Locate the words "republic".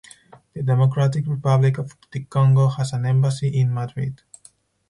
1.27-1.77